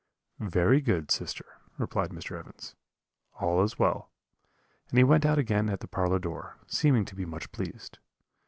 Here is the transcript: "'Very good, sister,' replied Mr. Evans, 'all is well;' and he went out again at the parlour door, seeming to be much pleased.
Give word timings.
"'Very 0.39 0.81
good, 0.81 1.11
sister,' 1.11 1.59
replied 1.77 2.09
Mr. 2.09 2.35
Evans, 2.35 2.73
'all 3.39 3.61
is 3.61 3.77
well;' 3.77 4.09
and 4.89 4.97
he 4.97 5.03
went 5.03 5.27
out 5.27 5.37
again 5.37 5.69
at 5.69 5.79
the 5.79 5.87
parlour 5.87 6.17
door, 6.17 6.57
seeming 6.65 7.05
to 7.05 7.15
be 7.15 7.23
much 7.23 7.51
pleased. 7.51 7.99